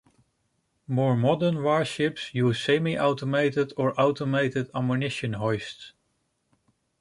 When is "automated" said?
4.01-4.71